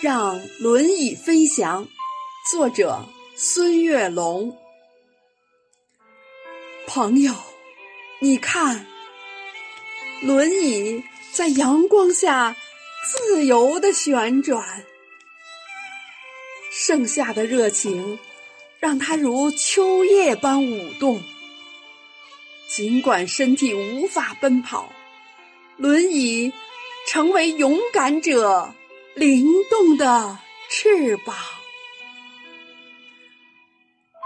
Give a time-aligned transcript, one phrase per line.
[0.00, 1.88] 让轮椅飞翔。
[2.52, 3.04] 作者：
[3.34, 4.56] 孙月龙。
[6.86, 7.34] 朋友，
[8.20, 8.86] 你看，
[10.22, 12.54] 轮椅在阳光下
[13.04, 14.84] 自由的旋转，
[16.70, 18.20] 盛夏的热情
[18.78, 21.20] 让它如秋叶般舞动。
[22.68, 24.92] 尽管身体无法奔跑，
[25.76, 26.52] 轮椅
[27.08, 28.72] 成为勇敢者
[29.18, 30.38] 灵动的
[30.70, 31.36] 翅膀。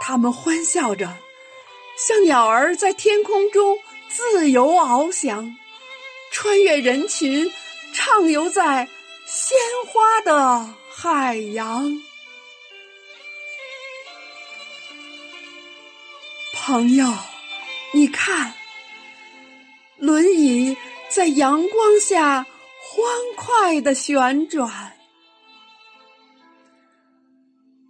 [0.00, 1.16] 他们欢笑着。
[1.96, 5.54] 像鸟儿在天空中自由翱翔，
[6.32, 7.52] 穿越人群，
[7.92, 8.88] 畅游在
[9.26, 12.02] 鲜花的海洋。
[16.54, 17.06] 朋友，
[17.92, 18.54] 你看，
[19.98, 20.74] 轮椅
[21.10, 22.46] 在阳光下
[23.00, 24.92] 欢快的旋转，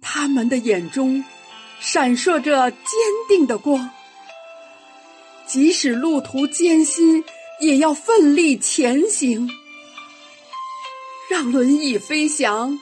[0.00, 1.24] 他们的眼中
[1.78, 2.90] 闪烁着坚
[3.28, 3.88] 定的光。
[5.46, 7.22] 即使路途艰辛，
[7.60, 9.48] 也要奋力前行。
[11.30, 12.76] 让轮椅飞翔，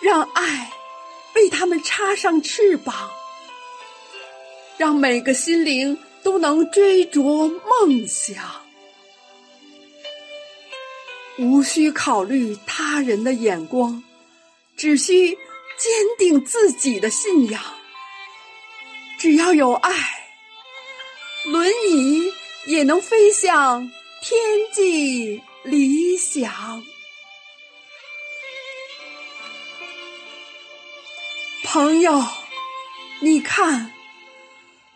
[0.00, 0.72] 让爱
[1.36, 3.08] 为他们插上翅膀，
[4.76, 8.65] 让每个心灵都能追逐梦想。
[11.38, 14.02] 无需考虑他人的眼光，
[14.76, 15.38] 只需坚
[16.18, 17.62] 定自己的信仰。
[19.18, 19.92] 只要有爱。
[21.44, 22.32] 轮椅
[22.66, 23.88] 也能飞向
[24.20, 24.36] 天
[24.72, 26.82] 际理想。
[31.62, 32.24] 朋友，
[33.20, 33.92] 你看，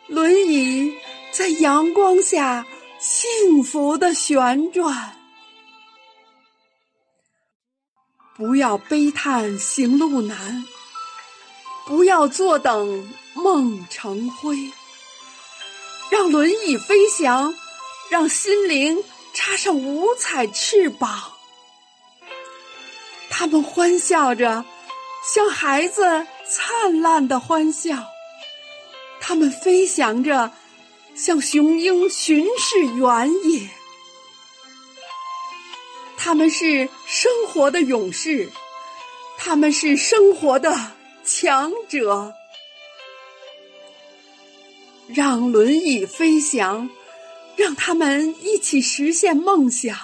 [0.09, 0.93] 轮椅
[1.31, 2.67] 在阳光下
[2.99, 5.20] 幸福的旋转。
[8.41, 10.65] 不要悲叹行路难，
[11.87, 14.57] 不要坐等梦成灰。
[16.11, 17.55] 让轮椅飞翔，
[18.09, 21.33] 让心灵插上五彩翅膀。
[23.29, 24.65] 他们欢笑着，
[25.35, 28.07] 像孩子灿烂的欢笑。
[29.21, 30.51] 他们飞翔着，
[31.15, 33.69] 像雄鹰巡视原野。
[36.23, 38.51] 他们是生活的勇士，
[39.39, 40.93] 他们是生活的
[41.25, 42.35] 强者。
[45.09, 46.91] 让轮椅飞翔，
[47.57, 49.97] 让他们一起实现梦想。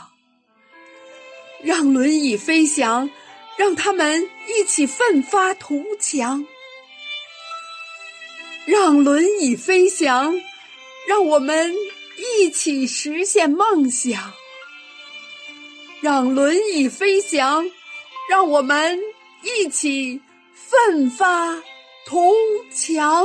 [1.62, 3.10] 让轮椅飞翔，
[3.58, 6.46] 让他们一起奋发图强。
[8.64, 10.34] 让轮椅飞翔，
[11.06, 11.74] 让我们
[12.40, 14.32] 一起实现梦想。
[16.06, 17.68] 让轮椅飞翔，
[18.30, 18.96] 让我们
[19.42, 20.20] 一起
[20.54, 21.52] 奋发
[22.06, 22.32] 图
[22.72, 23.24] 强。